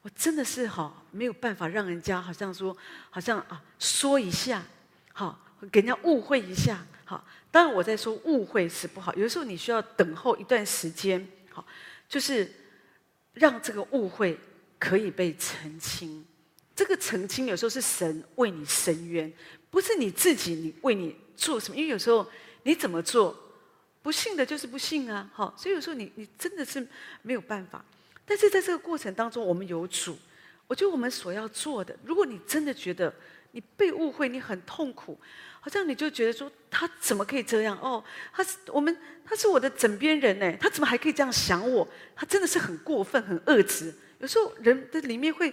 [0.03, 2.77] 我真的是好没有办法让人家好像说，
[3.09, 4.63] 好像啊说一下，
[5.15, 5.39] 好
[5.73, 7.25] 给人家误会一下，好。
[7.51, 11.67] 当然我在说误会是不好，有的时候你需要等候一段时间，好，
[12.07, 12.53] 就是
[13.33, 14.39] 让这个误会
[14.79, 16.27] 可以被澄清。
[16.79, 19.33] 这个澄清有时候是神为你伸冤，
[19.69, 21.77] 不是你自己你为你做什么。
[21.77, 22.25] 因为有时候
[22.63, 23.37] 你怎么做，
[24.01, 25.29] 不信的就是不信啊。
[25.35, 26.87] 好，所以有时候你你真的是
[27.23, 27.85] 没有办法。
[28.25, 30.17] 但是在这个过程当中，我们有主。
[30.69, 33.13] 我觉得我们所要做的，如果你真的觉得
[33.51, 35.19] 你被误会，你很痛苦，
[35.59, 37.77] 好像你就觉得说他怎么可以这样？
[37.83, 41.89] 哦，他是我们，他是我的枕边人呢，他怎么还可以这样想我？
[42.15, 43.93] 他真的是很过分，很恶质。
[44.21, 45.53] 有时候人的里面会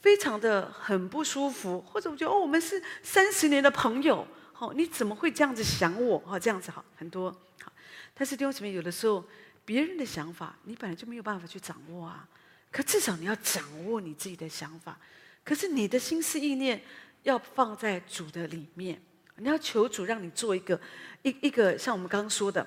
[0.00, 6.18] 非常的很不舒服，或者我觉得哦，我们是三十年的朋友，好，你怎么会这样子想我？
[6.20, 7.30] 哈，这样子好很多
[7.62, 7.70] 好，
[8.14, 9.22] 但是弟兄姊妹，有的时候
[9.64, 12.26] 别人的想法你本来就没有办法去掌握啊，
[12.70, 14.98] 可至少你要掌握你自己的想法。
[15.44, 16.82] 可是你的心思意念
[17.24, 19.00] 要放在主的里面，
[19.36, 20.80] 你要求主让你做一个
[21.22, 22.66] 一一个像我们刚刚说的，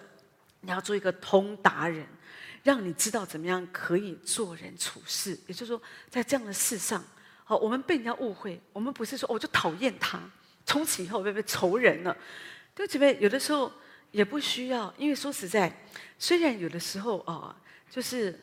[0.61, 2.05] 你要做一个通达人。
[2.63, 7.03] 让你知道怎么样可以做人处事，也就是说，在这样的事上，
[7.43, 10.19] 好，我们被人家误会，我们不是说我就讨厌他，
[10.65, 12.15] 从此以后被被仇人了。
[12.73, 13.71] 对不起，有的时候
[14.11, 15.71] 也不需要，因为说实在，
[16.17, 17.55] 虽然有的时候啊，
[17.89, 18.39] 就是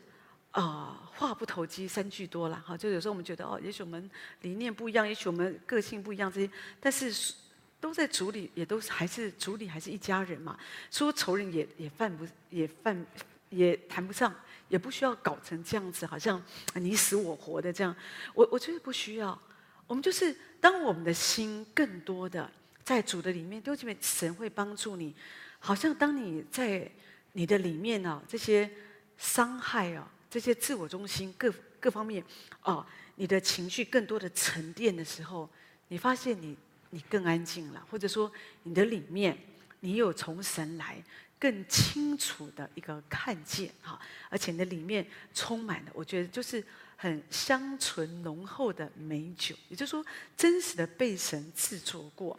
[0.50, 4.10] 啊话不投机三句多了哈，就有时候我们觉得哦，也许我们
[4.42, 7.34] 理念不一样，也许我们个性不一样这些，但是
[7.80, 10.58] 都在主里，也都是还是主里还是一家人嘛，
[10.90, 13.06] 说仇人也也犯不也犯。
[13.50, 14.32] 也谈不上，
[14.70, 16.42] 也不需要搞成这样子，好像
[16.76, 17.94] 你死我活的这样。
[18.32, 19.38] 我我觉得不需要，
[19.86, 22.50] 我们就是当我们的心更多的
[22.82, 25.14] 在主的里面，都因为神会帮助你。
[25.58, 26.90] 好像当你在
[27.32, 28.70] 你的里面呢、啊，这些
[29.18, 32.24] 伤害啊，这些自我中心各各方面
[32.62, 35.50] 哦，你的情绪更多的沉淀的时候，
[35.88, 36.56] 你发现你
[36.90, 38.30] 你更安静了，或者说
[38.62, 39.36] 你的里面
[39.80, 41.02] 你有从神来。
[41.40, 43.98] 更清楚的一个看见哈，
[44.28, 46.62] 而且呢，里面充满了，我觉得就是
[46.98, 50.04] 很香醇浓厚的美酒，也就是说，
[50.36, 52.38] 真实的被神制作过。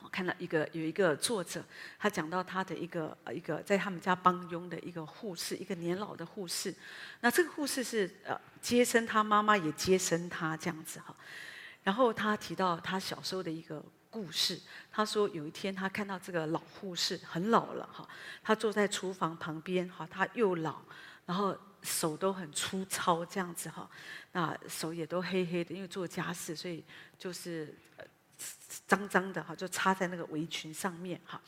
[0.00, 1.64] 我看到一个有一个作者，
[2.00, 6.74] 他讲到他的一个一个在他们家帮佣的一个护士，一个年老的护士。
[7.20, 11.14] 那这个护士是呃接生他妈妈，也接生他这样子哈。
[11.84, 13.80] 然后他提到他小时候的一个。
[14.16, 14.58] 故事，
[14.90, 18.08] 他说有一天他看到这个老护士很老了哈，
[18.42, 20.80] 他坐在厨房旁边哈，他又老，
[21.26, 23.86] 然后手都很粗糙这样子哈，
[24.32, 26.82] 那手也都黑黑的，因为做家事，所以
[27.18, 27.76] 就是
[28.86, 31.38] 脏脏的哈，就插在那个围裙上面哈。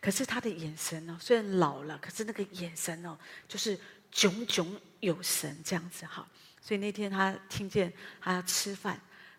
[0.00, 3.78] 可是他的眼神呢，虽然老了，可是那个眼神哦，就是
[4.10, 6.26] 炯炯有神这样子哈。
[6.62, 8.98] 所以那天他听见他要吃饭。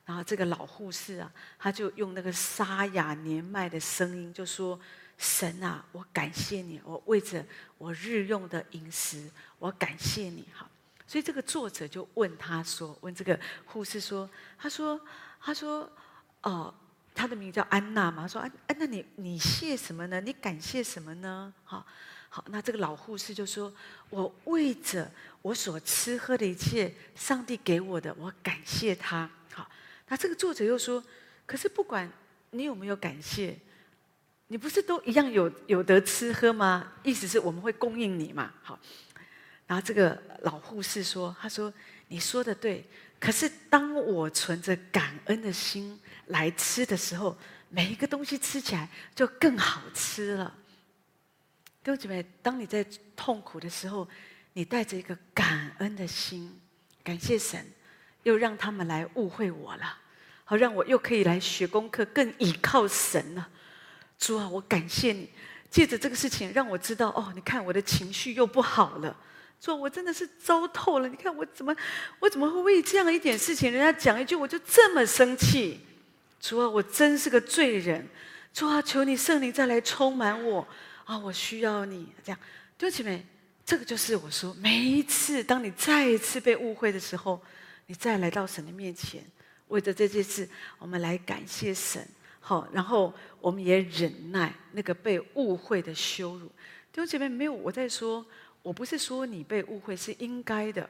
[0.10, 4.80] 然后这个老护士啊，他就用那个沙哑年迈的声音就说
[5.20, 7.46] ：“神啊，我感谢你，我为着
[7.78, 10.68] 我日用的饮食，我感谢你。”哈，
[11.06, 15.00] 所以这个作者就问他说：“问这个护士说，他说，
[15.40, 15.88] 他说，
[16.42, 16.74] 哦，
[17.14, 18.24] 他的名字叫安娜嘛？
[18.24, 20.20] 他说，安安娜，你你谢什么呢？
[20.20, 21.54] 你感谢什么呢？
[21.64, 21.86] 好，
[22.30, 23.72] 好，那这个老护士就说：
[24.10, 25.12] 我为着
[25.44, 29.30] 我所吃喝的一切，上帝给我的，我感谢他。
[29.54, 29.70] 好。”
[30.10, 31.04] 那这个作者又说
[31.46, 32.12] ：“可是不管
[32.50, 33.56] 你有没有感谢，
[34.48, 36.94] 你不是都一样有有得吃喝吗？
[37.04, 38.52] 意思是我们会供应你嘛？
[38.64, 38.80] 好。
[39.68, 41.72] 然后这个老护士说：‘他说
[42.08, 42.84] 你说的对，
[43.20, 47.38] 可是当我存着感恩的心来吃的时候，
[47.70, 50.56] 每一个东西吃起来就更好吃了。’
[51.86, 52.84] 弟兄姐妹，当你在
[53.16, 54.10] 痛苦的时候，
[54.54, 56.60] 你带着一个感恩的心，
[57.04, 57.64] 感谢神。”
[58.24, 59.98] 又让他们来误会我了，
[60.44, 63.48] 好让我又可以来学功课，更倚靠神了。
[64.18, 65.30] 主啊，我感谢你，
[65.72, 69.16] 借着这个事情让我知道，哦，你看我的情绪又不好了。
[69.62, 71.08] 主啊，我真的是糟透了。
[71.08, 71.74] 你看我怎么，
[72.20, 75.80] 我怎么会为这样一点事情，人家讲一句我就这么生气？
[76.42, 78.06] 主啊，我真是个罪人。
[78.54, 80.68] 主啊，求你圣灵再来充满我
[81.06, 82.08] 啊，我需要你。
[82.24, 82.40] 这样，
[82.78, 83.26] 弟兄姐妹，
[83.66, 87.42] 这个就是我说，每一次当你再一次被误会的时候。
[87.90, 89.24] 你再来到神的面前，
[89.70, 90.48] 为着这件事，
[90.78, 92.08] 我们来感谢神。
[92.40, 96.46] 好，然后我们也忍耐那个被误会的羞辱。
[96.92, 98.24] 弟兄姐妹，没有我在说，
[98.62, 100.88] 我不是说你被误会是应该的。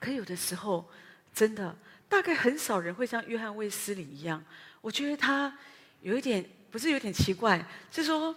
[0.00, 0.88] 可有的时候，
[1.34, 1.76] 真的，
[2.08, 4.42] 大概很少人会像约翰卫斯理一样。
[4.80, 5.54] 我觉得他
[6.00, 8.34] 有一点，不是有点奇怪，是说。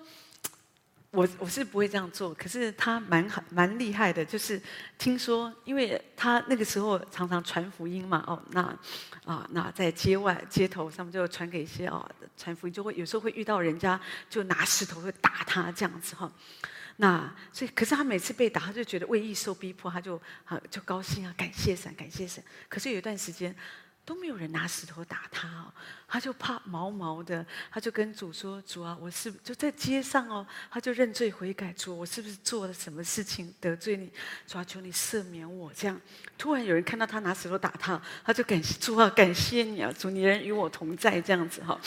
[1.11, 4.61] 我我是不会这样做，可是他蛮蛮厉害的，就是
[4.97, 8.61] 听说，因为他那个时候常常传福音嘛，哦，那
[9.25, 16.31] 啊，那在街外街头上面就传给一些哦，传福音就会有时候会遇到人家就拿石头会打他这样子哈，
[16.95, 22.41] 那所以可是他每次被打，他就觉得为义受逼迫，他就啊就高兴啊，感谢神，感谢神。
[22.69, 23.53] 可是有一段时间，
[24.03, 25.71] 都没有人拿石头打他哦，
[26.07, 34.11] 他就怕毛毛的，他就跟主说：“主啊，我是就在街上哦，他就认罪悔改，主，我是不是做了什么事情得罪你？
[34.47, 36.01] 主啊，求你赦免我。”这样，
[36.37, 41.79] 突然有人看到他拿石头打他，他就感谢主啊，感谢你啊，主，你人与我同在，这样子哈。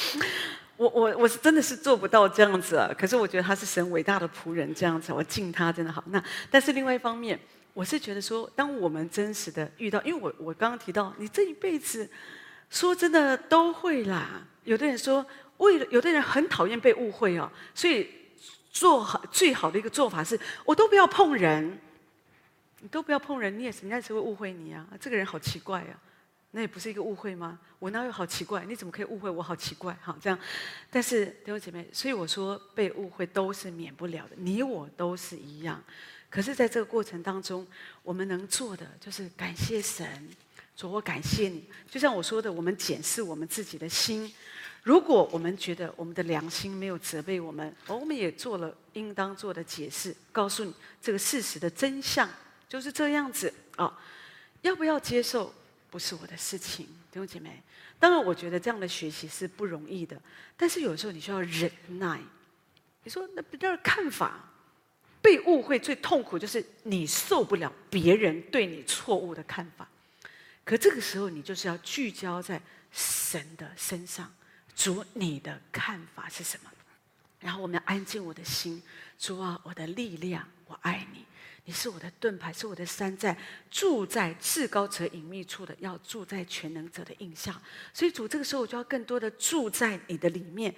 [0.77, 6.03] 我我我是真的是做不到这样子啊，可是我觉得他是神伟大的仆人，这样子，我敬他真的好。
[6.07, 7.39] 那但是另外一方面。
[7.75, 12.09] 我是觉得说，当我们真实的遇到，因为我我刚刚提到，你这一辈子，
[12.71, 14.47] 说真的都会啦。
[14.63, 15.27] 有的人说，
[15.59, 18.09] 为了有的人很讨厌被误会哦，所以
[18.71, 21.79] 做好最好的一个做法是，我都不要碰人，
[22.79, 24.87] 你都不要碰人，你也是人家只会误会你啊。
[25.01, 25.99] 这个人好奇怪啊，
[26.53, 27.59] 那也不是一个误会吗？
[27.81, 28.65] 我哪有好奇怪？
[28.65, 29.43] 你怎么可以误会我？
[29.43, 30.39] 好奇怪，哈这样。
[30.91, 35.83] 但是弟兄姐妹，所以我说被误会都是免不了的，你我都是一样。
[36.35, 37.65] 可是，在这个过程当中，
[38.03, 40.29] 我们能做的就是感谢神，
[40.77, 41.65] 主，我感谢你。
[41.89, 44.35] 就像我说的，我们检视我们自己的心。
[44.83, 52.29] 如果我们觉得我们的良心没有责备我们，而我们也做了应当做的解释，告诉你这个事实的真相
[52.69, 53.97] 就是这样子啊。
[54.63, 55.55] 要不要接受，
[55.89, 57.63] 不是我的事情，弟兄姐妹。
[58.01, 60.21] 当然，我觉得这样的学习是不容易的，
[60.57, 61.71] 但是有时候你需要忍
[62.01, 62.21] 耐。
[63.05, 64.51] 你说那别人看法？
[65.25, 69.89] 被误会最痛苦就是你受不了别人对你错误的看法，
[70.63, 72.61] 可这个时候你就是要聚焦在
[72.93, 74.31] 神的身上，
[74.77, 76.71] 主你的看法是什么？
[77.41, 78.83] 然后我们要安静我的心，
[79.19, 81.25] 主啊，我的力量，我爱你，
[81.65, 83.35] 你是我的盾牌，是我的山寨，
[83.71, 87.59] 住在至高者隐秘处的，要住在全能者的荫下。
[87.95, 90.75] 所以主这个时候我就要更多的住在你的里面，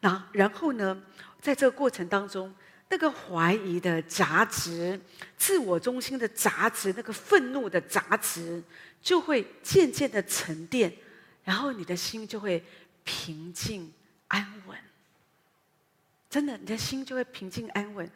[0.00, 1.02] 那然后呢，
[1.38, 2.54] 在这个过程当中。
[2.90, 5.00] 那个怀疑的杂质、
[5.38, 8.60] 自我中心的杂质、那个愤怒的杂质，
[9.00, 10.92] 就会渐渐的沉淀，
[11.44, 12.62] 然后你的心就会
[13.04, 13.92] 平静
[14.26, 14.76] 安稳。
[16.28, 18.10] 真的，你的心就会平静安稳。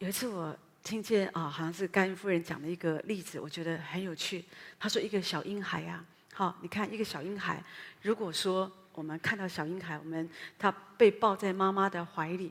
[0.00, 4.44] 有一次我听见啊，好像是甘夫人讲的一个例子，我觉得很有趣。
[4.80, 7.62] 她说，一个小婴孩啊，好，你看一个小婴孩，
[8.02, 10.28] 如果说我们看到小婴孩，我们
[10.58, 12.50] 他被抱在妈妈的怀里。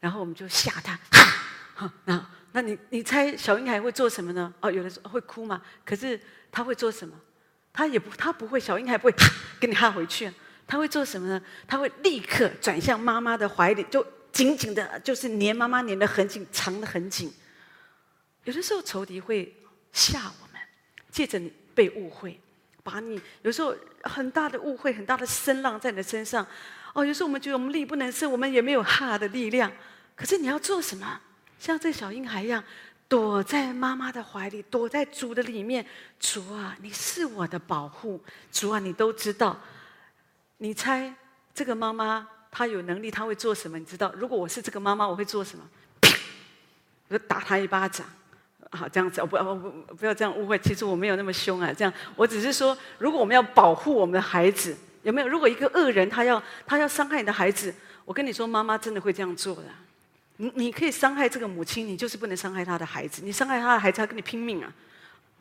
[0.00, 0.98] 然后我们就吓他，
[1.74, 4.52] 哈，那那你你猜小婴孩会做什么呢？
[4.60, 5.60] 哦，有的时候会哭嘛。
[5.84, 6.20] 可是
[6.50, 7.14] 他会做什么？
[7.72, 9.14] 他也不，他不会，小婴孩不会
[9.60, 10.32] 给你哈回去。
[10.66, 11.40] 他会做什么呢？
[11.66, 17.32] 他会立刻转向妈妈的怀里，就紧紧的，就是黏妈妈黏的很紧，藏的很紧。
[18.44, 19.54] 有的时候仇敌会
[19.92, 20.60] 吓我们，
[21.10, 22.40] 借着你被误会，
[22.88, 23.74] 把你有时候
[24.04, 26.46] 很大的误会，很大的声浪在你的身上。
[26.94, 29.70] 哦，有时候我们觉得我们力不能胜，我们也没有哈的力量。
[30.16, 31.20] 可是你要做什么？
[31.58, 32.64] 像这小婴孩一样，
[33.08, 35.84] 躲在妈妈的怀里，躲在主的里面。
[36.18, 38.20] 主啊，你是我的保护。
[38.50, 39.60] 主啊，你都知道。
[40.56, 41.14] 你猜
[41.54, 43.78] 这个妈妈她有能力，她会做什么？
[43.78, 44.12] 你知道？
[44.16, 45.64] 如果我是这个妈妈，我会做什么？
[47.08, 48.06] 我就打她一巴掌。
[48.70, 50.58] 好，这样子，我不，我不，不要这样误会。
[50.58, 51.72] 其实我没有那么凶啊。
[51.72, 54.76] 这样，我只是说，如果我们要保护我们的孩子。
[55.04, 55.28] 有没有？
[55.28, 57.72] 如果一个恶人他要他要伤害你的孩子，
[58.04, 59.62] 我跟你说，妈妈真的会这样做的。
[60.38, 63.22] 你你可以伤害这个母亲，你就是不能伤害他的孩子。
[63.24, 64.70] 你伤害他的孩子，他跟你拼命啊！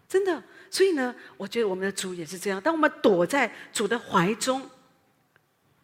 [0.07, 0.41] 真的。
[0.69, 2.61] 所以呢，我觉得我们的主也是这样。
[2.61, 4.69] 当我们躲在主的怀中，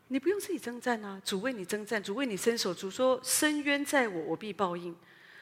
[0.08, 2.74] 你不用自己征战啊，主为你征战，主为你伸手。
[2.74, 4.96] 主说：“深渊在我，我必报应。”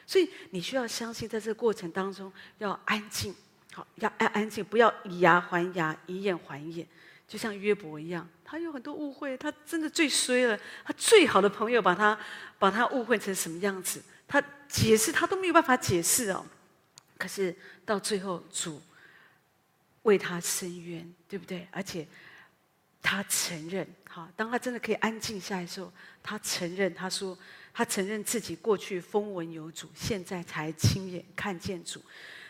[0.06, 3.34] 所以你需要相信，在这个过程当中要安静，
[3.72, 6.86] 好，要安安静，不要以牙还牙，以眼还眼。
[7.28, 10.58] 就像约伯一样，他有很多误会，他真的最衰了。
[10.84, 12.18] 他最好的朋友把他
[12.58, 14.02] 把他误会成什么样子？
[14.28, 16.44] 他解释他都没有办法解释哦。
[17.16, 17.54] 可是
[17.86, 18.82] 到最后，主
[20.02, 21.66] 为他伸冤，对不对？
[21.70, 22.06] 而且
[23.00, 25.90] 他承认，好，当他真的可以安静下来的时候，
[26.22, 27.38] 他承认，他说
[27.72, 32.02] 他承认自己过去风闻有主，现在才亲眼看见主。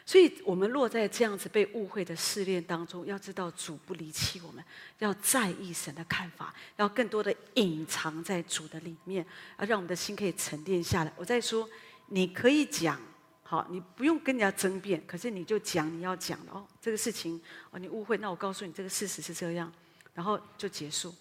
[0.04, 4.62] 所以，我们落在这样子被误会的试炼当中，要知道主不离弃我们，
[4.98, 9.24] 要在意神的看法，要更多的隐藏在主的里面，
[9.56, 11.12] 而让我们的心可以沉淀下来。
[11.16, 11.68] 我在说，
[12.08, 13.00] 你可以讲，
[13.44, 19.72] 好，你不用跟人家争辩，可是你就讲你要讲的哦，这个事情哦，你误会，那我告诉你，这个事实是这样，
[20.14, 21.14] 然后就结束，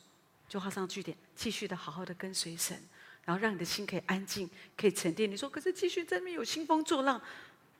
[0.49, 2.76] 就画上句点，继续的好好的跟随神，
[3.26, 5.30] 然后让你的心可以安静，可以沉淀。
[5.30, 7.22] 你说，可是继续在那边有兴风作浪。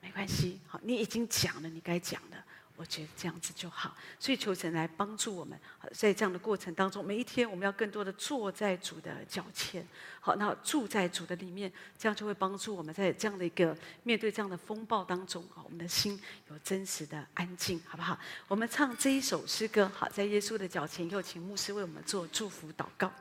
[0.00, 2.36] 没关系，好，你已经讲了你该讲的，
[2.74, 3.96] 我觉得这样子就好。
[4.18, 5.56] 所以求神来帮助我们，
[5.92, 9.86] 在这样的过程当中，每一天我们要更多的坐在主的脚前，
[10.18, 16.20] 好，那住在主的里面，这样就会帮助我们在这样的一个面对这样的风暴当中，啊，我们的心
[16.50, 18.18] 有真实的安静，好不好？
[18.48, 23.12] 我们唱这一首诗歌，好，在耶稣的脚前，又请牧师为我们做祝福祷告。